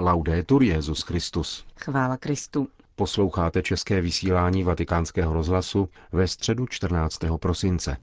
Laudetur 0.00 0.62
Jezus 0.62 1.02
Christus. 1.02 1.64
Chvála 1.76 2.16
Kristu. 2.16 2.68
Posloucháte 2.96 3.62
české 3.62 4.00
vysílání 4.00 4.64
Vatikánského 4.64 5.32
rozhlasu 5.32 5.88
ve 6.12 6.28
středu 6.28 6.66
14. 6.66 7.18
prosince. 7.40 7.96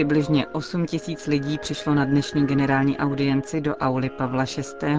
Přibližně 0.00 0.46
8 0.46 0.86
tisíc 0.86 1.26
lidí 1.26 1.58
přišlo 1.58 1.94
na 1.94 2.04
dnešní 2.04 2.46
generální 2.46 2.98
audienci 2.98 3.60
do 3.60 3.76
auly 3.76 4.10
Pavla 4.10 4.44
VI. 4.44 4.96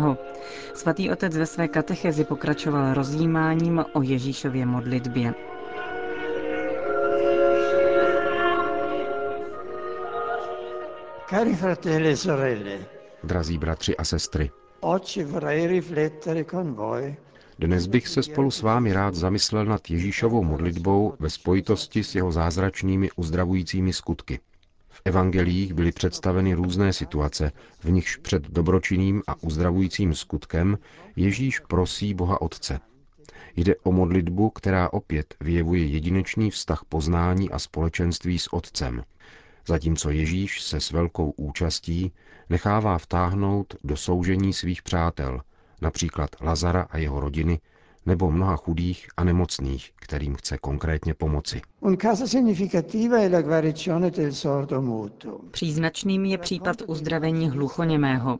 Svatý 0.73 1.11
otec 1.11 1.37
ve 1.37 1.45
své 1.45 1.67
katechezi 1.67 2.23
pokračoval 2.23 2.93
rozjímáním 2.93 3.85
o 3.93 4.01
Ježíšově 4.01 4.65
modlitbě. 4.65 5.33
Cari 11.29 11.55
fratelli 11.55 12.09
e 12.09 12.17
sorelle, 12.17 12.79
Drazí 13.23 13.57
bratři 13.57 13.97
a 13.97 14.03
sestry, 14.03 14.51
dnes 17.59 17.87
bych 17.87 18.07
se 18.07 18.23
spolu 18.23 18.51
s 18.51 18.61
vámi 18.61 18.93
rád 18.93 19.15
zamyslel 19.15 19.65
nad 19.65 19.89
Ježíšovou 19.89 20.43
modlitbou 20.43 21.13
ve 21.19 21.29
spojitosti 21.29 22.03
s 22.03 22.15
jeho 22.15 22.31
zázračnými 22.31 23.09
uzdravujícími 23.15 23.93
skutky. 23.93 24.39
V 24.91 25.01
evangelích 25.05 25.73
byly 25.73 25.91
představeny 25.91 26.53
různé 26.53 26.93
situace, 26.93 27.51
v 27.79 27.91
nichž 27.91 28.15
před 28.15 28.43
dobročinným 28.49 29.23
a 29.27 29.43
uzdravujícím 29.43 30.15
skutkem 30.15 30.77
Ježíš 31.15 31.59
prosí 31.59 32.13
Boha 32.13 32.41
Otce. 32.41 32.79
Jde 33.55 33.75
o 33.75 33.91
modlitbu, 33.91 34.49
která 34.49 34.93
opět 34.93 35.35
vyjevuje 35.39 35.85
jedinečný 35.85 36.51
vztah 36.51 36.83
poznání 36.89 37.51
a 37.51 37.59
společenství 37.59 38.39
s 38.39 38.53
Otcem, 38.53 39.03
zatímco 39.67 40.09
Ježíš 40.09 40.61
se 40.61 40.79
s 40.79 40.91
velkou 40.91 41.31
účastí 41.31 42.11
nechává 42.49 42.97
vtáhnout 42.97 43.75
do 43.83 43.97
soužení 43.97 44.53
svých 44.53 44.81
přátel, 44.81 45.41
například 45.81 46.29
Lazara 46.41 46.87
a 46.89 46.97
jeho 46.97 47.19
rodiny, 47.19 47.59
nebo 48.05 48.31
mnoha 48.31 48.55
chudých 48.57 49.07
a 49.17 49.23
nemocných, 49.23 49.91
kterým 49.95 50.35
chce 50.35 50.57
konkrétně 50.57 51.13
pomoci. 51.13 51.61
Příznačným 55.51 56.25
je 56.25 56.37
případ 56.37 56.81
uzdravení 56.87 57.49
hluchoněmého. 57.49 58.39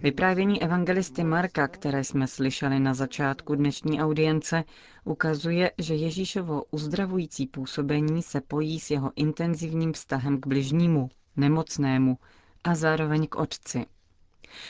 Vyprávění 0.00 0.62
evangelisty 0.62 1.24
Marka, 1.24 1.68
které 1.68 2.04
jsme 2.04 2.26
slyšeli 2.26 2.80
na 2.80 2.94
začátku 2.94 3.54
dnešní 3.54 4.02
audience, 4.02 4.64
ukazuje, 5.04 5.70
že 5.78 5.94
Ježíšovo 5.94 6.62
uzdravující 6.70 7.46
působení 7.46 8.22
se 8.22 8.40
pojí 8.40 8.80
s 8.80 8.90
jeho 8.90 9.12
intenzivním 9.16 9.92
vztahem 9.92 10.40
k 10.40 10.46
bližnímu, 10.46 11.08
nemocnému 11.36 12.18
a 12.64 12.74
zároveň 12.74 13.26
k 13.26 13.36
otci. 13.36 13.86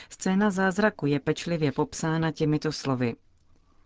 Scéna 0.09 0.51
zázraku 0.51 1.05
je 1.05 1.19
pečlivě 1.19 1.71
popsána 1.71 2.31
těmito 2.31 2.71
slovy. 2.71 3.15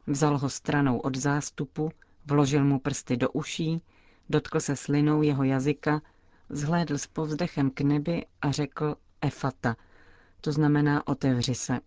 Vzal 0.08 0.38
ho 0.38 0.50
stranou 0.50 0.98
od 1.00 1.16
zástupu, 1.18 1.92
vložil 2.26 2.66
mu 2.66 2.80
prsty 2.80 3.18
do 3.18 3.30
uší, 3.30 3.82
dotkl 4.30 4.60
se 4.60 4.76
slinou 4.76 5.22
jeho 5.22 5.44
jazyka, 5.44 6.02
zhlédl 6.50 6.98
s 6.98 7.08
povzdechem 7.08 7.70
k 7.72 7.82
nebi 7.82 8.26
a 8.42 8.52
řekl 8.52 8.96
Efata, 9.22 9.76
to 10.42 10.52
znamená 10.52 11.08
otevři 11.08 11.56
se. 11.56 11.80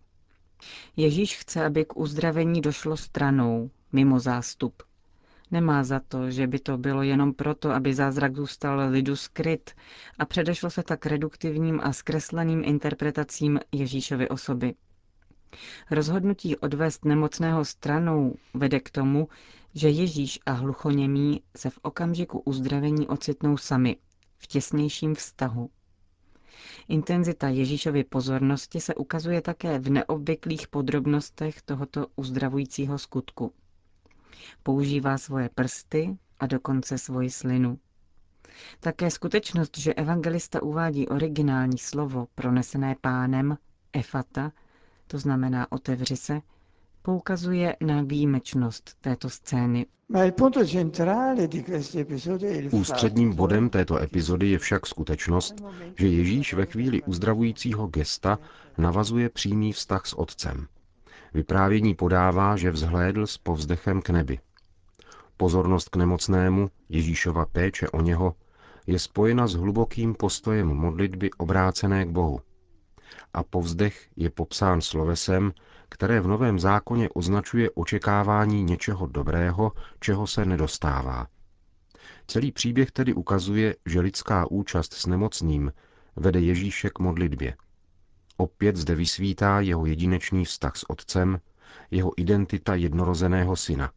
Ježíš 0.97 1.37
chce, 1.39 1.65
aby 1.67 1.85
k 1.85 1.97
uzdravení 1.97 2.61
došlo 2.61 2.97
stranou, 2.97 3.71
mimo 3.93 4.21
zástup. 4.21 4.83
Nemá 5.51 5.85
za 5.85 6.01
to, 6.09 6.31
že 6.31 6.47
by 6.47 6.59
to 6.59 6.79
bylo 6.79 7.03
jenom 7.03 7.35
proto, 7.35 7.71
aby 7.71 7.95
zázrak 7.95 8.37
zůstal 8.37 8.91
lidu 8.91 9.17
skryt 9.17 9.71
a 10.19 10.25
předešlo 10.25 10.71
se 10.71 10.83
tak 10.83 11.07
reduktivním 11.07 11.81
a 11.83 11.93
zkresleným 11.93 12.63
interpretacím 12.65 13.61
Ježíšovy 13.73 14.29
osoby. 14.29 14.75
Rozhodnutí 15.91 16.57
odvést 16.57 17.05
nemocného 17.05 17.65
stranou 17.65 18.35
vede 18.55 18.81
k 18.81 18.91
tomu, 18.91 19.29
že 19.75 19.89
Ježíš 19.89 20.39
a 20.47 20.53
hluchoněmí 20.53 21.43
se 21.57 21.71
v 21.71 21.79
okamžiku 21.83 22.39
uzdravení 22.39 23.09
ocitnou 23.09 23.57
sami, 23.57 23.97
v 24.39 24.47
těsnějším 24.47 25.15
vztahu. 25.15 25.71
Intenzita 26.89 27.49
Ježíšovy 27.49 28.05
pozornosti 28.05 28.81
se 28.81 28.95
ukazuje 28.95 29.43
také 29.43 29.79
v 29.79 29.91
neobvyklých 29.91 30.69
podrobnostech 30.69 31.63
tohoto 31.63 32.07
uzdravujícího 32.17 32.99
skutku. 32.99 33.53
Používá 34.63 35.19
svoje 35.19 35.49
prsty 35.49 36.17
a 36.41 36.47
dokonce 36.47 36.99
svoji 36.99 37.31
slinu. 37.31 37.79
Také 38.81 39.11
skutečnost, 39.11 39.79
že 39.79 39.95
evangelista 39.95 40.63
uvádí 40.63 41.09
originální 41.09 41.79
slovo 41.79 42.27
pronesené 42.35 42.97
pánem, 43.01 43.57
efata, 43.93 44.53
to 45.11 45.19
znamená 45.19 45.73
otevři 45.73 46.17
se, 46.17 46.41
poukazuje 47.03 47.77
na 47.81 48.03
výjimečnost 48.03 48.97
této 49.01 49.31
scény. 49.31 49.87
Ústředním 52.71 53.35
bodem 53.35 53.71
této 53.71 53.99
epizody 53.99 54.51
je 54.51 54.59
však 54.59 54.87
skutečnost, 54.87 55.65
že 55.99 56.07
Ježíš 56.07 56.55
ve 56.55 56.67
chvíli 56.67 57.03
uzdravujícího 57.03 57.87
gesta 57.87 58.39
navazuje 58.79 59.29
přímý 59.29 59.73
vztah 59.73 60.07
s 60.07 60.19
Otcem. 60.19 60.67
Vyprávění 61.35 61.95
podává, 61.95 62.57
že 62.57 62.71
vzhlédl 62.71 63.27
s 63.27 63.39
povzdechem 63.39 64.03
k 64.03 64.11
nebi. 64.11 64.39
Pozornost 65.37 65.89
k 65.89 65.97
nemocnému, 65.97 66.71
Ježíšova 66.89 67.47
péče 67.47 67.89
o 67.89 68.01
něho, 68.01 68.35
je 68.87 68.99
spojena 68.99 69.47
s 69.47 69.55
hlubokým 69.55 70.15
postojem 70.15 70.67
modlitby 70.67 71.31
obrácené 71.39 72.05
k 72.05 72.09
Bohu 72.09 72.41
a 73.35 73.43
povzdech 73.43 74.09
je 74.17 74.31
popsán 74.31 74.81
slovesem, 74.81 75.53
které 75.89 76.21
v 76.21 76.27
Novém 76.27 76.59
zákoně 76.59 77.09
označuje 77.09 77.71
očekávání 77.71 78.63
něčeho 78.63 79.07
dobrého, 79.07 79.73
čeho 80.01 80.27
se 80.27 80.45
nedostává. 80.45 81.27
Celý 82.27 82.53
příběh 82.53 82.91
tedy 82.91 83.15
ukazuje, 83.15 83.77
že 83.87 84.01
lidská 84.01 84.51
účast 84.51 84.95
s 84.95 85.07
nemocným 85.07 85.73
vede 86.17 86.41
Ježíše 86.41 86.91
k 86.91 86.99
modlitbě. 86.99 87.57
Opět 88.37 88.77
zde 88.77 88.95
vysvítá 88.95 89.61
jeho 89.61 89.87
jedinečný 89.87 90.45
vztah 90.45 90.77
s 90.77 90.91
otcem, 90.91 91.41
jeho 91.91 92.13
identita 92.17 92.75
jednorozeného 92.75 93.57
syna. 93.57 93.93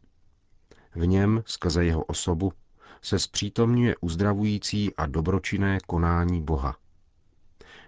V 0.95 1.07
něm, 1.07 1.43
skrze 1.45 1.85
jeho 1.85 2.03
osobu, 2.03 2.53
se 3.01 3.19
zpřítomňuje 3.19 3.95
uzdravující 4.01 4.95
a 4.95 5.05
dobročinné 5.05 5.77
konání 5.87 6.41
Boha. 6.41 6.77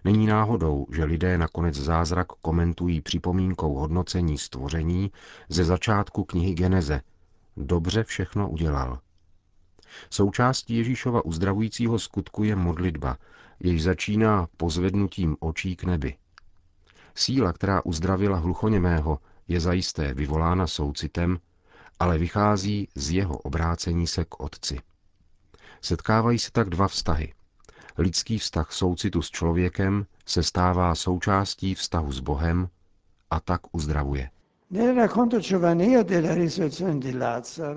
Není 0.06 0.28
náhodou, 0.28 0.88
že 0.92 1.04
lidé 1.04 1.38
nakonec 1.38 1.76
zázrak 1.76 2.28
komentují 2.28 3.02
připomínkou 3.02 3.74
hodnocení 3.74 4.38
stvoření 4.38 5.12
ze 5.50 5.64
začátku 5.64 6.24
knihy 6.24 6.54
Geneze. 6.54 7.02
Dobře 7.58 8.04
všechno 8.04 8.50
udělal. 8.50 9.00
Součástí 10.10 10.78
Ježíšova 10.78 11.26
uzdravujícího 11.26 12.00
skutku 12.00 12.44
je 12.44 12.56
modlitba, 12.56 13.18
jež 13.60 13.84
začíná 13.84 14.48
pozvednutím 14.58 15.38
očí 15.40 15.76
k 15.76 15.84
nebi. 15.84 16.16
Síla, 17.16 17.54
která 17.54 17.86
uzdravila 17.86 18.38
hluchoněmého, 18.38 19.20
je 19.48 19.60
zajisté 19.60 20.14
vyvolána 20.14 20.68
soucitem, 20.68 21.40
ale 22.00 22.18
vychází 22.18 22.88
z 22.96 23.12
jeho 23.12 23.38
obrácení 23.38 24.08
se 24.08 24.26
k 24.26 24.40
Otci. 24.40 24.80
Setkávají 25.82 26.40
se 26.40 26.52
tak 26.52 26.70
dva 26.70 26.88
vztahy– 26.88 27.34
lidský 27.98 28.38
vztah 28.38 28.72
soucitu 28.72 29.22
s 29.22 29.30
člověkem 29.30 30.06
se 30.26 30.44
stává 30.44 30.96
součástí 30.96 31.76
vztahu 31.76 32.12
s 32.12 32.20
Bohem 32.20 32.70
a 33.30 33.40
tak 33.40 33.62
uzdravuje. 33.72 34.30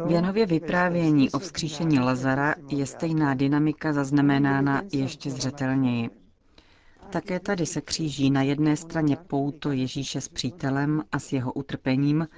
V 0.04 0.10
Janově 0.10 0.46
vyprávění 0.46 1.30
o 1.30 1.38
vzkříšení 1.38 1.98
Lazara 1.98 2.54
je 2.68 2.86
stejná 2.86 3.34
dynamika 3.34 3.92
zaznamenána 3.92 4.82
ještě 4.92 5.30
zřetelněji. 5.30 6.10
Také 7.10 7.40
tady 7.40 7.66
se 7.66 7.80
kříží 7.80 8.30
na 8.30 8.42
jedné 8.42 8.76
straně 8.76 9.16
pouto 9.16 9.72
Ježíše 9.72 10.20
s 10.20 10.28
přítelem 10.28 11.02
a 11.12 11.18
s 11.18 11.32
jeho 11.32 11.52
utrpením 11.52 12.28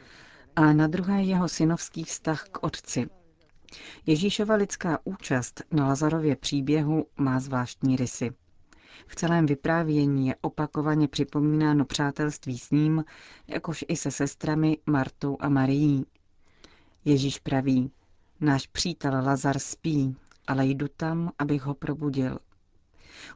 a 0.57 0.73
na 0.73 0.87
druhé 0.87 1.23
jeho 1.23 1.49
synovský 1.49 2.05
vztah 2.05 2.45
k 2.49 2.63
otci, 2.63 3.07
Ježíšova 4.07 4.55
lidská 4.55 4.99
účast 5.05 5.63
na 5.71 5.87
Lazarově 5.87 6.37
příběhu 6.37 7.07
má 7.17 7.41
zvláštní 7.41 7.97
rysy. 7.97 8.31
V 9.07 9.17
celém 9.17 9.47
vyprávění 9.47 10.29
je 10.29 10.35
opakovaně 10.41 11.09
připomínáno 11.09 11.85
přátelství 11.85 12.59
s 12.59 12.71
ním, 12.71 13.05
jakož 13.47 13.85
i 13.89 13.97
se 13.97 14.11
sestrami 14.11 14.79
Martou 14.87 15.37
a 15.41 15.49
Marií. 15.49 16.07
Ježíš 17.05 17.39
praví, 17.39 17.91
náš 18.41 18.67
přítel 18.67 19.13
Lazar 19.25 19.59
spí, 19.59 20.17
ale 20.47 20.67
jdu 20.67 20.87
tam, 20.97 21.31
abych 21.39 21.63
ho 21.63 21.75
probudil. 21.75 22.39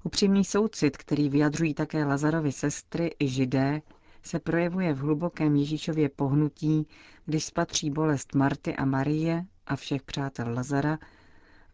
Upřímný 0.03 0.45
soucit, 0.45 0.97
který 0.97 1.29
vyjadřují 1.29 1.75
také 1.75 2.05
Lazarovi 2.05 2.53
sestry 2.53 3.11
i 3.19 3.29
židé, 3.29 3.83
se 4.23 4.39
projevuje 4.39 4.95
v 4.95 4.99
hlubokém 4.99 5.57
Ježíšově 5.57 6.09
pohnutí, 6.09 6.87
když 7.27 7.45
spatří 7.45 7.91
bolest 7.91 8.35
Marty 8.35 8.77
a 8.77 8.85
Marie 8.85 9.45
a 9.67 9.77
všech 9.77 10.03
přátel 10.03 10.55
Lazara 10.55 10.99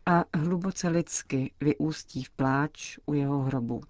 a 0.06 0.24
hluboce 0.38 0.88
lidsky 0.88 1.52
vyústí 1.60 2.24
v 2.24 2.30
pláč 2.30 2.98
u 3.06 3.14
jeho 3.14 3.42
hrobu. 3.42 3.80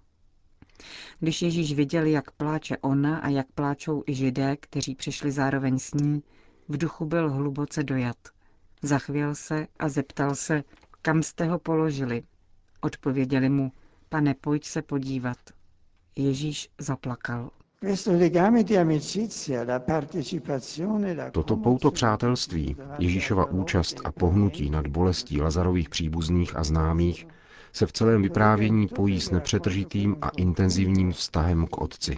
Když 1.19 1.41
Ježíš 1.41 1.73
viděl, 1.73 2.05
jak 2.05 2.31
pláče 2.31 2.77
ona 2.77 3.17
a 3.17 3.29
jak 3.29 3.47
pláčou 3.51 4.03
i 4.07 4.13
židé, 4.13 4.57
kteří 4.57 4.95
přišli 4.95 5.31
zároveň 5.31 5.79
s 5.79 5.93
ní, 5.93 6.23
v 6.67 6.77
duchu 6.77 7.05
byl 7.05 7.31
hluboce 7.31 7.83
dojat. 7.83 8.17
Zachvěl 8.81 9.35
se 9.35 9.67
a 9.79 9.89
zeptal 9.89 10.35
se, 10.35 10.63
kam 11.01 11.23
jste 11.23 11.45
ho 11.45 11.59
položili. 11.59 12.23
Odpověděli 12.81 13.49
mu, 13.49 13.71
pane, 14.09 14.33
pojď 14.33 14.65
se 14.65 14.81
podívat. 14.81 15.37
Ježíš 16.15 16.69
zaplakal. 16.77 17.51
Toto 21.31 21.57
pouto 21.57 21.91
přátelství, 21.91 22.75
Ježíšova 22.99 23.45
účast 23.45 24.01
a 24.03 24.11
pohnutí 24.11 24.69
nad 24.69 24.87
bolestí 24.87 25.41
Lazarových 25.41 25.89
příbuzných 25.89 26.55
a 26.55 26.63
známých 26.63 27.27
se 27.73 27.85
v 27.85 27.91
celém 27.91 28.21
vyprávění 28.21 28.87
pojí 28.87 29.21
s 29.21 29.31
nepřetržitým 29.31 30.15
a 30.21 30.29
intenzivním 30.29 31.11
vztahem 31.11 31.67
k 31.67 31.77
Otci. 31.77 32.17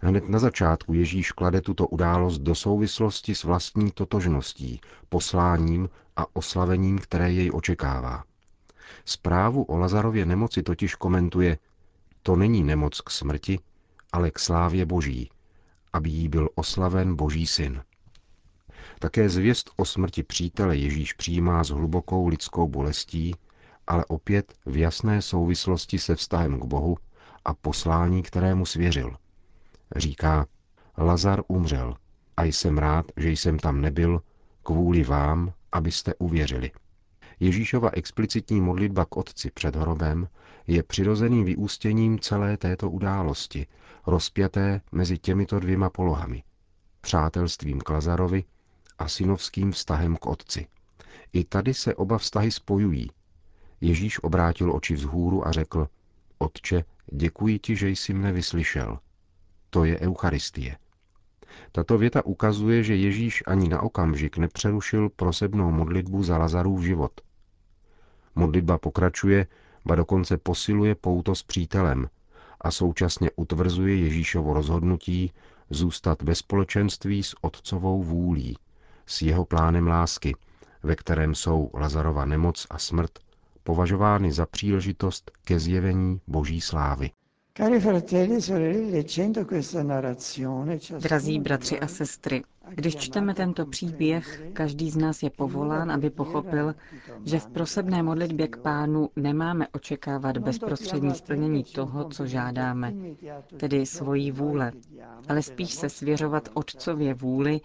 Hned 0.00 0.28
na 0.28 0.38
začátku 0.38 0.94
Ježíš 0.94 1.32
klade 1.32 1.60
tuto 1.60 1.86
událost 1.86 2.38
do 2.38 2.54
souvislosti 2.54 3.34
s 3.34 3.44
vlastní 3.44 3.90
totožností, 3.90 4.80
posláním 5.08 5.88
a 6.16 6.36
oslavením, 6.36 6.98
které 6.98 7.32
jej 7.32 7.50
očekává. 7.54 8.24
Zprávu 9.04 9.62
o 9.62 9.76
Lazarově 9.76 10.26
nemoci 10.26 10.62
totiž 10.62 10.94
komentuje, 10.94 11.58
to 12.22 12.36
není 12.36 12.62
nemoc 12.62 13.00
k 13.00 13.10
smrti, 13.10 13.58
ale 14.12 14.30
k 14.30 14.38
slávě 14.38 14.86
Boží, 14.86 15.30
aby 15.92 16.10
jí 16.10 16.28
byl 16.28 16.48
oslaven 16.54 17.16
Boží 17.16 17.46
syn. 17.46 17.82
Také 18.98 19.28
zvěst 19.28 19.70
o 19.76 19.84
smrti 19.84 20.22
přítele 20.22 20.76
Ježíš 20.76 21.12
přijímá 21.12 21.64
s 21.64 21.68
hlubokou 21.68 22.28
lidskou 22.28 22.68
bolestí, 22.68 23.34
ale 23.86 24.04
opět 24.04 24.54
v 24.66 24.76
jasné 24.76 25.22
souvislosti 25.22 25.98
se 25.98 26.16
vztahem 26.16 26.60
k 26.60 26.64
Bohu 26.64 26.96
a 27.44 27.54
poslání, 27.54 28.22
kterému 28.22 28.66
svěřil. 28.66 29.16
Říká, 29.96 30.46
Lazar 30.98 31.42
umřel 31.48 31.96
a 32.36 32.44
jsem 32.44 32.78
rád, 32.78 33.06
že 33.16 33.30
jsem 33.30 33.58
tam 33.58 33.80
nebyl, 33.80 34.22
kvůli 34.62 35.04
vám, 35.04 35.52
abyste 35.72 36.14
uvěřili. 36.14 36.70
Ježíšova 37.40 37.90
explicitní 37.92 38.60
modlitba 38.60 39.04
k 39.04 39.16
Otci 39.16 39.50
před 39.50 39.76
hrobem 39.76 40.28
je 40.66 40.82
přirozeným 40.82 41.44
vyústěním 41.44 42.18
celé 42.18 42.56
této 42.56 42.90
události, 42.90 43.66
rozpjaté 44.06 44.80
mezi 44.92 45.18
těmito 45.18 45.60
dvěma 45.60 45.90
polohami. 45.90 46.42
Přátelstvím 47.00 47.80
k 47.80 47.90
Lazarovi 47.90 48.44
a 48.98 49.08
synovským 49.08 49.72
vztahem 49.72 50.16
k 50.16 50.26
Otci. 50.26 50.66
I 51.32 51.44
tady 51.44 51.74
se 51.74 51.94
oba 51.94 52.18
vztahy 52.18 52.50
spojují. 52.50 53.10
Ježíš 53.80 54.22
obrátil 54.22 54.76
oči 54.76 54.94
vzhůru 54.94 55.46
a 55.46 55.52
řekl, 55.52 55.88
Otče, 56.38 56.84
děkuji 57.12 57.58
ti, 57.58 57.76
že 57.76 57.88
jsi 57.88 58.14
mne 58.14 58.32
vyslyšel. 58.32 58.98
To 59.70 59.84
je 59.84 60.00
Eucharistie. 60.00 60.76
Tato 61.72 61.98
věta 61.98 62.24
ukazuje, 62.26 62.82
že 62.82 62.96
Ježíš 62.96 63.42
ani 63.46 63.68
na 63.68 63.82
okamžik 63.82 64.38
nepřerušil 64.38 65.08
prosebnou 65.08 65.70
modlitbu 65.70 66.22
za 66.22 66.38
Lazarův 66.38 66.82
život. 66.82 67.20
Modlitba 68.34 68.78
pokračuje, 68.78 69.46
ba 69.84 69.94
dokonce 69.94 70.36
posiluje 70.36 70.94
pouto 70.94 71.34
s 71.34 71.42
přítelem 71.42 72.08
a 72.60 72.70
současně 72.70 73.30
utvrzuje 73.36 73.96
Ježíšovo 73.96 74.54
rozhodnutí 74.54 75.32
zůstat 75.70 76.22
ve 76.22 76.34
společenství 76.34 77.22
s 77.22 77.34
otcovou 77.40 78.02
vůlí, 78.02 78.56
s 79.06 79.22
jeho 79.22 79.44
plánem 79.44 79.86
lásky, 79.86 80.36
ve 80.82 80.96
kterém 80.96 81.34
jsou 81.34 81.70
Lazarova 81.74 82.24
nemoc 82.24 82.66
a 82.70 82.78
smrt 82.78 83.10
považovány 83.62 84.32
za 84.32 84.46
příležitost 84.46 85.30
ke 85.44 85.60
zjevení 85.60 86.20
boží 86.26 86.60
slávy. 86.60 87.10
Drazí 90.98 91.38
bratři 91.38 91.80
a 91.80 91.88
sestry, 91.88 92.42
když 92.70 92.96
čteme 92.96 93.34
tento 93.34 93.66
příběh, 93.66 94.42
každý 94.52 94.90
z 94.90 94.96
nás 94.96 95.22
je 95.22 95.30
povolán, 95.30 95.92
aby 95.92 96.10
pochopil, 96.10 96.74
že 97.24 97.38
v 97.38 97.46
prosebné 97.46 98.02
modlitbě 98.02 98.48
k 98.48 98.56
pánu 98.56 99.10
nemáme 99.16 99.68
očekávat 99.68 100.38
bezprostřední 100.38 101.14
splnění 101.14 101.64
toho, 101.64 102.08
co 102.08 102.26
žádáme, 102.26 102.94
tedy 103.56 103.86
svojí 103.86 104.30
vůle, 104.32 104.72
ale 105.28 105.42
spíš 105.42 105.74
se 105.74 105.88
svěřovat 105.88 106.48
Otcově 106.54 107.14
vůli 107.14 107.60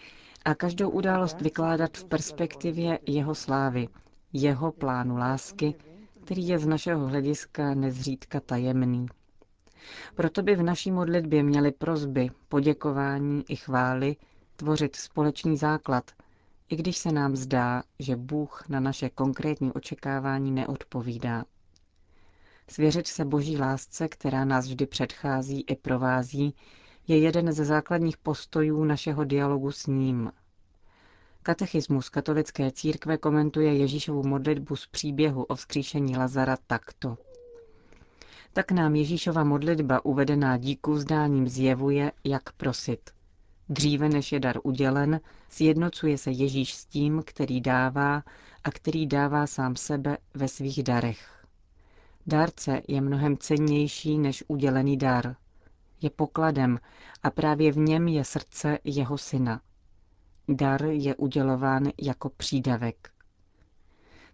a 0.46 0.56
každou 0.56 0.90
událost 0.90 1.42
vykládat 1.42 1.98
v 1.98 2.04
perspektivě 2.06 3.00
jeho 3.08 3.36
slávy, 3.36 3.88
jeho 4.34 4.72
plánu 4.72 5.18
lásky, 5.18 5.76
který 6.24 6.48
je 6.48 6.60
z 6.60 6.68
našeho 6.68 7.08
hlediska 7.08 7.74
nezřídka 7.74 8.40
tajemný. 8.40 9.06
Proto 10.16 10.44
by 10.44 10.56
v 10.56 10.64
naší 10.64 10.92
modlitbě 10.92 11.44
měly 11.44 11.72
prozby, 11.72 12.30
poděkování 12.50 13.44
i 13.50 13.56
chvály 13.56 14.16
tvořit 14.58 14.96
společný 14.96 15.58
základ, 15.58 16.12
i 16.70 16.76
když 16.76 16.98
se 16.98 17.12
nám 17.12 17.36
zdá, 17.36 17.84
že 18.00 18.16
Bůh 18.16 18.64
na 18.70 18.80
naše 18.80 19.10
konkrétní 19.10 19.72
očekávání 19.72 20.52
neodpovídá. 20.52 21.46
Svěřit 22.70 23.08
se 23.08 23.26
boží 23.26 23.58
lásce, 23.58 24.08
která 24.08 24.46
nás 24.46 24.68
vždy 24.68 24.86
předchází 24.86 25.62
i 25.68 25.76
provází, 25.76 26.56
je 27.08 27.20
jeden 27.20 27.52
ze 27.52 27.66
základních 27.66 28.18
postojů 28.18 28.84
našeho 28.84 29.24
dialogu 29.24 29.72
s 29.72 29.88
ním. 29.88 30.32
Katechismus 31.44 32.10
katolické 32.10 32.72
církve 32.72 33.18
komentuje 33.18 33.78
Ježíšovu 33.78 34.24
modlitbu 34.24 34.76
z 34.76 34.88
příběhu 34.88 35.44
o 35.44 35.56
vzkříšení 35.56 36.18
Lazara 36.18 36.58
takto 36.68 37.18
tak 38.58 38.72
nám 38.72 38.96
Ježíšova 38.96 39.44
modlitba 39.44 40.06
uvedená 40.06 40.58
díku 40.58 40.94
vzdáním 40.94 41.48
zjevuje, 41.50 42.12
jak 42.24 42.52
prosit. 42.52 43.17
Dříve 43.70 44.10
než 44.10 44.32
je 44.32 44.40
dar 44.40 44.58
udělen, 44.64 45.20
sjednocuje 45.50 46.18
se 46.18 46.32
Ježíš 46.32 46.74
s 46.74 46.86
tím, 46.86 47.24
který 47.26 47.62
dává 47.62 48.24
a 48.64 48.72
který 48.72 49.08
dává 49.08 49.48
sám 49.48 49.76
sebe 49.76 50.18
ve 50.34 50.48
svých 50.48 50.84
darech. 50.84 51.46
Dárce 52.28 52.82
je 52.88 53.02
mnohem 53.02 53.38
cennější 53.38 54.18
než 54.18 54.44
udělený 54.48 54.98
dar. 54.98 55.36
Je 56.02 56.10
pokladem 56.10 56.80
a 57.24 57.30
právě 57.32 57.72
v 57.72 57.78
něm 57.78 58.08
je 58.08 58.24
srdce 58.24 58.80
jeho 58.84 59.18
syna. 59.18 59.62
Dar 60.48 60.86
je 60.86 61.16
udělován 61.16 61.84
jako 62.02 62.30
přídavek. 62.30 63.10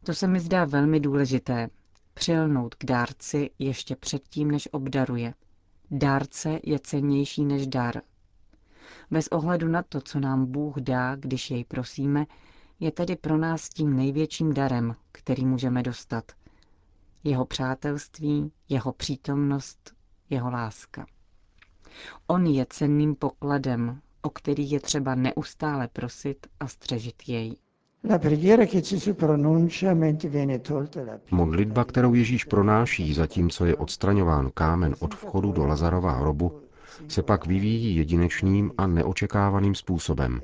To 0.04 0.14
se 0.14 0.28
mi 0.28 0.40
zdá 0.40 0.66
velmi 0.66 1.00
důležité, 1.00 1.70
přilnout 2.14 2.76
k 2.76 2.86
dárci 2.86 3.50
ještě 3.60 3.96
předtím, 3.96 4.52
než 4.52 4.70
obdaruje. 4.72 5.34
Dárce 5.92 6.60
je 6.64 6.80
cennější 6.80 7.46
než 7.46 7.68
dar. 7.68 8.02
Bez 9.12 9.28
ohledu 9.28 9.68
na 9.68 9.84
to, 9.84 10.02
co 10.02 10.20
nám 10.20 10.46
Bůh 10.46 10.76
dá, 10.78 11.16
když 11.16 11.52
jej 11.52 11.64
prosíme, 11.64 12.26
je 12.80 12.92
tedy 12.92 13.16
pro 13.16 13.38
nás 13.38 13.70
tím 13.70 13.96
největším 13.96 14.54
darem, 14.54 14.96
který 15.12 15.46
můžeme 15.46 15.84
dostat. 15.84 16.32
Jeho 17.24 17.46
přátelství, 17.46 18.52
jeho 18.70 18.94
přítomnost, 18.94 19.94
jeho 20.30 20.52
láska. 20.52 21.06
On 22.28 22.46
je 22.46 22.66
cenným 22.70 23.16
pokladem, 23.16 24.02
o 24.22 24.30
který 24.30 24.72
je 24.72 24.80
třeba 24.80 25.16
neustále 25.16 25.88
prosit 25.88 26.48
a 26.60 26.68
střežit 26.68 27.24
jej. 27.28 27.56
Modlitba, 31.32 31.84
kterou 31.84 32.14
Ježíš 32.14 32.44
pronáší, 32.46 33.14
zatímco 33.14 33.66
je 33.66 33.76
odstraňován 33.76 34.52
kámen 34.54 34.96
od 35.00 35.16
vchodu 35.16 35.52
do 35.52 35.66
Lazarova 35.66 36.12
hrobu, 36.12 36.63
se 37.08 37.24
pak 37.24 37.46
vyvíjí 37.46 37.96
jedinečným 37.96 38.72
a 38.78 38.88
neočekávaným 38.88 39.76
způsobem. 39.76 40.42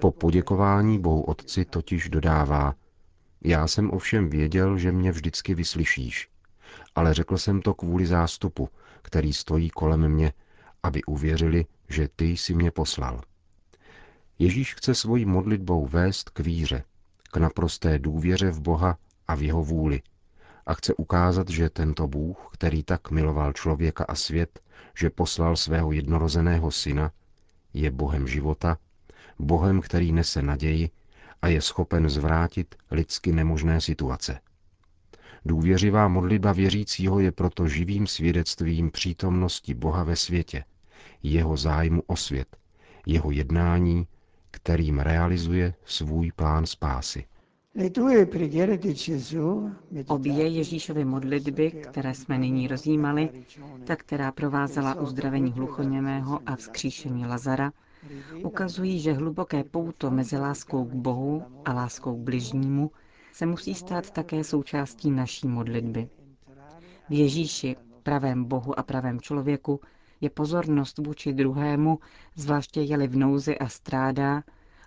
Po 0.00 0.10
poděkování 0.10 0.98
Bohu 0.98 1.22
Otci 1.22 1.64
totiž 1.64 2.08
dodává, 2.08 2.74
já 3.44 3.66
jsem 3.66 3.90
ovšem 3.90 4.30
věděl, 4.30 4.78
že 4.78 4.92
mě 4.92 5.12
vždycky 5.12 5.54
vyslyšíš, 5.54 6.28
ale 6.94 7.14
řekl 7.14 7.38
jsem 7.38 7.62
to 7.62 7.74
kvůli 7.74 8.06
zástupu, 8.06 8.68
který 9.02 9.32
stojí 9.32 9.70
kolem 9.70 10.08
mě, 10.08 10.32
aby 10.82 11.02
uvěřili, 11.02 11.66
že 11.88 12.08
ty 12.16 12.24
jsi 12.24 12.54
mě 12.54 12.70
poslal. 12.70 13.20
Ježíš 14.38 14.74
chce 14.74 14.94
svojí 14.94 15.24
modlitbou 15.24 15.86
vést 15.86 16.30
k 16.30 16.40
víře, 16.40 16.84
k 17.32 17.36
naprosté 17.36 17.98
důvěře 17.98 18.50
v 18.50 18.60
Boha 18.60 18.98
a 19.28 19.34
v 19.34 19.42
jeho 19.42 19.64
vůli 19.64 20.02
a 20.66 20.74
chce 20.74 20.94
ukázat, 20.94 21.48
že 21.48 21.70
tento 21.70 22.06
Bůh, 22.06 22.48
který 22.52 22.82
tak 22.82 23.10
miloval 23.10 23.52
člověka 23.52 24.04
a 24.04 24.14
svět, 24.14 24.60
že 24.98 25.10
poslal 25.10 25.56
svého 25.56 25.92
jednorozeného 25.92 26.70
syna, 26.70 27.12
je 27.74 27.90
Bohem 27.90 28.28
života, 28.28 28.78
Bohem, 29.38 29.80
který 29.80 30.12
nese 30.12 30.42
naději 30.42 30.90
a 31.42 31.48
je 31.48 31.60
schopen 31.60 32.10
zvrátit 32.10 32.74
lidsky 32.90 33.32
nemožné 33.32 33.80
situace. 33.80 34.40
Důvěřivá 35.44 36.08
modlitba 36.08 36.52
věřícího 36.52 37.20
je 37.20 37.32
proto 37.32 37.68
živým 37.68 38.06
svědectvím 38.06 38.90
přítomnosti 38.90 39.74
Boha 39.74 40.04
ve 40.04 40.16
světě, 40.16 40.64
jeho 41.22 41.56
zájmu 41.56 42.02
o 42.06 42.16
svět, 42.16 42.56
jeho 43.06 43.30
jednání, 43.30 44.06
kterým 44.50 44.98
realizuje 44.98 45.74
svůj 45.84 46.32
plán 46.32 46.66
spásy. 46.66 47.24
Obě 50.06 50.48
Ježíšovy 50.48 51.04
modlitby, 51.04 51.70
které 51.70 52.14
jsme 52.14 52.38
nyní 52.38 52.68
rozjímali, 52.68 53.44
ta, 53.84 53.96
která 53.96 54.32
provázela 54.32 54.94
uzdravení 54.94 55.52
hluchoněmého 55.52 56.40
a 56.46 56.56
vzkříšení 56.56 57.26
Lazara, 57.26 57.72
ukazují, 58.44 59.00
že 59.00 59.12
hluboké 59.12 59.64
pouto 59.64 60.10
mezi 60.10 60.38
láskou 60.38 60.84
k 60.84 60.92
Bohu 60.92 61.42
a 61.64 61.72
láskou 61.72 62.16
k 62.16 62.24
bližnímu 62.24 62.90
se 63.32 63.46
musí 63.46 63.74
stát 63.74 64.10
také 64.10 64.44
součástí 64.44 65.10
naší 65.10 65.48
modlitby. 65.48 66.08
V 67.08 67.12
Ježíši, 67.12 67.76
pravém 68.02 68.44
Bohu 68.44 68.78
a 68.78 68.82
pravém 68.82 69.20
člověku, 69.20 69.80
je 70.20 70.30
pozornost 70.30 70.98
vůči 70.98 71.32
druhému, 71.32 71.98
zvláště 72.34 72.80
je-li 72.80 73.08
v 73.08 73.16
nouzi 73.16 73.58
a 73.58 73.68
strádá, 73.68 74.42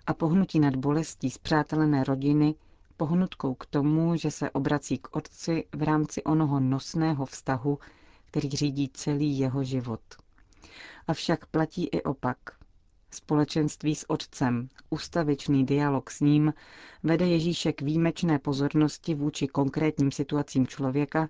a 0.06 0.14
pohnutí 0.14 0.60
nad 0.60 0.76
bolestí 0.76 1.30
zpřátelené 1.30 2.04
rodiny, 2.04 2.54
pohnutkou 3.00 3.54
k 3.54 3.66
tomu, 3.66 4.16
že 4.16 4.30
se 4.30 4.50
obrací 4.50 4.98
k 4.98 5.16
otci 5.16 5.64
v 5.74 5.82
rámci 5.82 6.22
onoho 6.22 6.60
nosného 6.60 7.26
vztahu, 7.26 7.78
který 8.26 8.48
řídí 8.48 8.88
celý 8.88 9.38
jeho 9.38 9.64
život. 9.64 10.00
Avšak 11.08 11.46
platí 11.46 11.86
i 11.86 12.02
opak. 12.02 12.38
Společenství 13.10 13.94
s 13.94 14.10
otcem, 14.10 14.68
ustavičný 14.90 15.66
dialog 15.66 16.10
s 16.10 16.20
ním, 16.20 16.54
vede 17.02 17.26
Ježíše 17.26 17.72
k 17.72 17.82
výjimečné 17.82 18.38
pozornosti 18.38 19.14
vůči 19.14 19.46
konkrétním 19.46 20.12
situacím 20.12 20.66
člověka, 20.66 21.28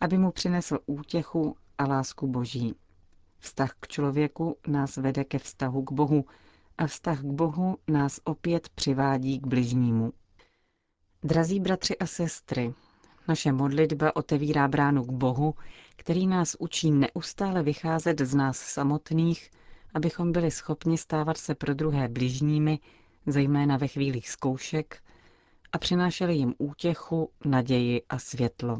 aby 0.00 0.18
mu 0.18 0.30
přinesl 0.30 0.78
útěchu 0.86 1.56
a 1.78 1.86
lásku 1.86 2.26
Boží. 2.26 2.74
Vztah 3.38 3.74
k 3.80 3.88
člověku 3.88 4.56
nás 4.66 4.96
vede 4.96 5.24
ke 5.24 5.38
vztahu 5.38 5.82
k 5.82 5.92
Bohu 5.92 6.24
a 6.78 6.86
vztah 6.86 7.20
k 7.20 7.32
Bohu 7.32 7.76
nás 7.88 8.20
opět 8.24 8.68
přivádí 8.68 9.40
k 9.40 9.46
bližnímu. 9.46 10.12
Drazí 11.26 11.60
bratři 11.60 11.98
a 11.98 12.06
sestry, 12.06 12.74
naše 13.28 13.52
modlitba 13.52 14.16
otevírá 14.16 14.68
bránu 14.68 15.04
k 15.04 15.10
Bohu, 15.10 15.54
který 15.96 16.26
nás 16.26 16.56
učí 16.58 16.90
neustále 16.90 17.62
vycházet 17.62 18.20
z 18.20 18.34
nás 18.34 18.58
samotných, 18.58 19.50
abychom 19.94 20.32
byli 20.32 20.50
schopni 20.50 20.98
stávat 20.98 21.38
se 21.38 21.54
pro 21.54 21.74
druhé 21.74 22.08
bližními, 22.08 22.78
zejména 23.26 23.76
ve 23.76 23.88
chvílích 23.88 24.30
zkoušek, 24.30 25.02
a 25.72 25.78
přinášeli 25.78 26.34
jim 26.34 26.54
útěchu, 26.58 27.30
naději 27.44 28.02
a 28.08 28.18
světlo. 28.18 28.78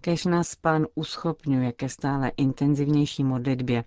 Kež 0.00 0.24
nás 0.24 0.54
Pán 0.54 0.86
uschopňuje 0.94 1.72
ke 1.72 1.88
stále 1.88 2.32
intenzivnější 2.36 3.24
modlitbě, 3.24 3.84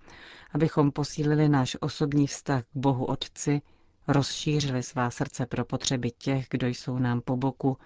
abychom 0.52 0.92
posílili 0.92 1.48
náš 1.48 1.76
osobní 1.80 2.26
vztah 2.26 2.64
k 2.64 2.76
Bohu 2.76 3.04
Otci, 3.04 3.62
rozšířili 4.08 4.82
svá 4.82 5.10
srdce 5.10 5.46
pro 5.46 5.64
potřeby 5.64 6.10
těch, 6.10 6.46
kdo 6.50 6.66
jsou 6.66 6.98
nám 6.98 7.20
po 7.20 7.36
boku 7.36 7.76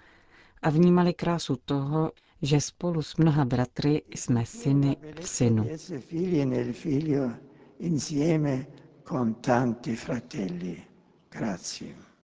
a 0.61 0.69
vnímali 0.69 1.13
krásu 1.13 1.55
toho, 1.65 2.11
že 2.41 2.61
spolu 2.61 3.01
s 3.01 3.17
mnoha 3.17 3.45
bratry 3.45 4.01
jsme 4.15 4.45
syny 4.45 4.97
v 5.21 5.27
synu. 5.27 5.67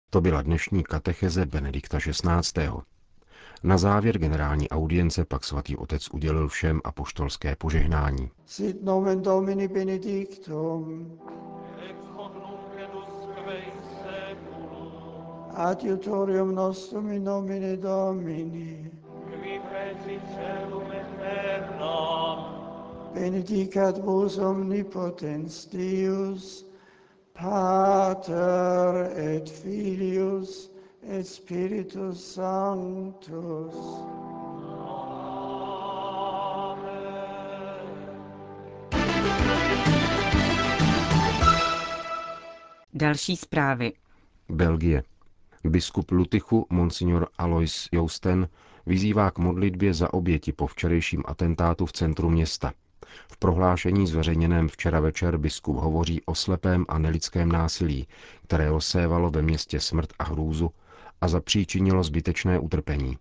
To 0.09 0.21
byla 0.21 0.41
dnešní 0.41 0.83
katecheze 0.83 1.45
Benedikta 1.45 1.99
XVI. 1.99 2.69
Na 3.63 3.77
závěr 3.77 4.17
generální 4.17 4.69
audience 4.69 5.25
pak 5.25 5.43
svatý 5.43 5.77
otec 5.77 6.09
udělil 6.13 6.47
všem 6.47 6.81
apoštolské 6.83 7.55
požehnání. 7.55 8.31
Sit 8.45 8.83
nomen 8.83 9.21
Domini 9.21 9.67
benedictum. 9.67 11.11
Adiutorium 15.55 16.53
nostrum 16.53 17.11
in 17.11 17.23
nomine 17.23 17.79
Domini. 17.79 18.91
Qui 19.41 19.59
feci 19.71 20.19
celum 20.35 20.91
et 20.91 21.17
terra. 21.17 22.51
Benedicat 23.13 23.97
vos 24.03 24.37
omnipotens 24.37 25.65
Deus, 25.71 26.65
Pater 27.33 29.11
et 29.15 29.49
Filius 29.49 30.69
et 31.07 31.25
Spiritus 31.25 32.19
Sanctus. 32.19 33.75
Další 42.93 43.35
zprávy. 43.35 43.93
Belgie. 44.49 45.14
Biskup 45.69 46.11
Lutychu, 46.11 46.67
monsignor 46.69 47.27
Alois 47.37 47.89
Jousten, 47.91 48.49
vyzývá 48.85 49.31
k 49.31 49.37
modlitbě 49.37 49.93
za 49.93 50.13
oběti 50.13 50.53
po 50.53 50.67
včerejším 50.67 51.23
atentátu 51.25 51.85
v 51.85 51.91
centru 51.91 52.29
města. 52.29 52.73
V 53.31 53.37
prohlášení 53.37 54.07
zveřejněném 54.07 54.67
včera 54.67 54.99
večer 54.99 55.37
biskup 55.37 55.75
hovoří 55.75 56.21
o 56.25 56.35
slepém 56.35 56.85
a 56.89 56.99
nelidském 56.99 57.51
násilí, 57.51 58.07
které 58.43 58.69
rozsévalo 58.69 59.31
ve 59.31 59.41
městě 59.41 59.79
smrt 59.79 60.09
a 60.19 60.23
hrůzu 60.23 60.71
a 61.21 61.27
zapříčinilo 61.27 62.03
zbytečné 62.03 62.59
utrpení. 62.59 63.17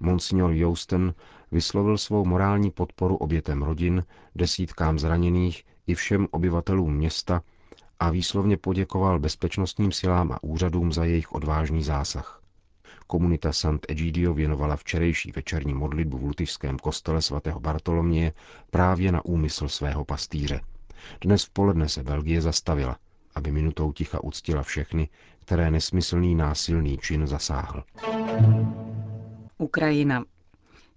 Monsignor 0.00 0.52
Jousten 0.52 1.14
vyslovil 1.52 1.98
svou 1.98 2.24
morální 2.24 2.70
podporu 2.70 3.16
obětem 3.16 3.62
rodin, 3.62 4.04
desítkám 4.34 4.98
zraněných 4.98 5.64
i 5.86 5.94
všem 5.94 6.26
obyvatelům 6.30 6.94
města 6.94 7.42
a 8.00 8.10
výslovně 8.10 8.56
poděkoval 8.56 9.18
bezpečnostním 9.18 9.92
silám 9.92 10.32
a 10.32 10.42
úřadům 10.42 10.92
za 10.92 11.04
jejich 11.04 11.32
odvážný 11.32 11.82
zásah. 11.82 12.42
Komunita 13.06 13.52
Sant'Egidio 13.52 14.34
věnovala 14.34 14.76
včerejší 14.76 15.32
večerní 15.36 15.74
modlitbu 15.74 16.18
v 16.18 16.22
lutyšském 16.22 16.78
kostele 16.78 17.22
svatého 17.22 17.60
Bartoloměje 17.60 18.32
právě 18.70 19.12
na 19.12 19.24
úmysl 19.24 19.68
svého 19.68 20.04
pastýře. 20.04 20.60
Dnes 21.20 21.44
v 21.44 21.50
poledne 21.50 21.88
se 21.88 22.02
Belgie 22.02 22.40
zastavila, 22.42 22.96
aby 23.34 23.52
minutou 23.52 23.92
ticha 23.92 24.24
uctila 24.24 24.62
všechny, 24.62 25.08
které 25.40 25.70
nesmyslný 25.70 26.34
násilný 26.34 26.98
čin 26.98 27.26
zasáhl. 27.26 27.84
Ukrajina. 29.58 30.24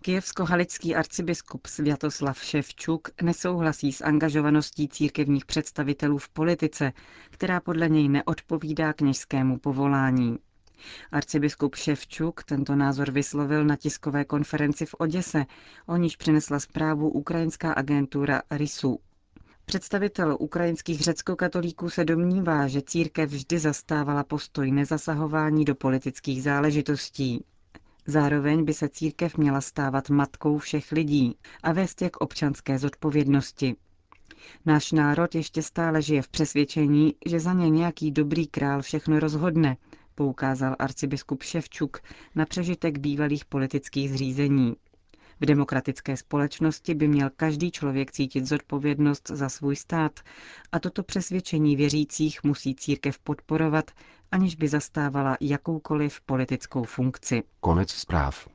Kijevsko-halický 0.04 0.96
arcibiskup 0.96 1.66
Sviatoslav 1.68 2.44
Ševčuk 2.44 3.10
nesouhlasí 3.22 3.92
s 3.92 4.02
angažovaností 4.04 4.88
církevních 4.88 5.46
představitelů 5.46 6.18
v 6.18 6.30
politice, 6.30 6.94
která 7.30 7.60
podle 7.60 7.90
něj 7.90 8.10
neodpovídá 8.10 8.94
kněžskému 8.94 9.58
povolání. 9.60 10.38
Arcibiskup 11.12 11.76
Ševčuk 11.76 12.44
tento 12.44 12.76
názor 12.76 13.12
vyslovil 13.12 13.66
na 13.66 13.76
tiskové 13.76 14.26
konferenci 14.26 14.86
v 14.86 14.96
Oděse, 14.98 15.46
o 15.88 15.98
níž 15.98 16.16
přinesla 16.16 16.60
zprávu 16.60 17.10
ukrajinská 17.10 17.74
agentura 17.74 18.42
RISU. 18.52 19.00
Představitel 19.66 20.38
ukrajinských 20.40 21.02
řeckokatolíků 21.02 21.90
se 21.90 22.06
domnívá, 22.06 22.68
že 22.68 22.82
církev 22.82 23.30
vždy 23.30 23.60
zastávala 23.60 24.24
postoj 24.24 24.72
nezasahování 24.72 25.66
do 25.66 25.76
politických 25.76 26.44
záležitostí. 26.44 27.44
Zároveň 28.08 28.66
by 28.66 28.74
se 28.74 28.90
církev 28.90 29.38
měla 29.38 29.62
stávat 29.62 30.10
matkou 30.10 30.58
všech 30.58 30.92
lidí 30.92 31.36
a 31.64 31.72
vést 31.72 32.02
jak 32.02 32.18
občanské 32.18 32.80
zodpovědnosti. 32.80 33.76
Náš 34.66 34.92
národ 34.92 35.36
ještě 35.36 35.62
stále 35.62 36.02
žije 36.02 36.22
v 36.22 36.28
přesvědčení, 36.28 37.16
že 37.26 37.40
za 37.40 37.54
ně 37.54 37.70
nějaký 37.70 38.12
dobrý 38.12 38.48
král 38.48 38.82
všechno 38.82 39.20
rozhodne, 39.20 39.78
poukázal 40.16 40.76
arcibiskup 40.80 41.44
Ševčuk 41.44 41.98
na 42.36 42.46
přežitek 42.46 42.98
bývalých 42.98 43.46
politických 43.46 44.12
zřízení. 44.12 44.76
V 45.40 45.46
demokratické 45.46 46.18
společnosti 46.18 46.96
by 46.96 47.08
měl 47.08 47.30
každý 47.36 47.72
člověk 47.72 48.12
cítit 48.12 48.46
zodpovědnost 48.46 49.32
za 49.34 49.50
svůj 49.50 49.76
stát 49.76 50.20
a 50.72 50.80
toto 50.80 51.04
přesvědčení 51.04 51.76
věřících 51.76 52.44
musí 52.44 52.76
církev 52.76 53.20
podporovat, 53.20 53.92
aniž 54.32 54.56
by 54.56 54.68
zastávala 54.68 55.38
jakoukoliv 55.42 56.22
politickou 56.22 56.84
funkci. 56.84 57.44
Konec 57.60 57.92
zpráv. 57.92 58.48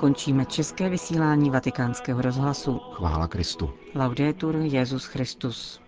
Končíme 0.00 0.44
české 0.46 0.88
vysílání 0.88 1.50
vatikánského 1.50 2.22
rozhlasu. 2.22 2.78
Chvála 2.92 3.28
Kristu. 3.28 3.70
Laudetur 3.94 4.56
Jezus 4.56 5.04
Christus. 5.04 5.80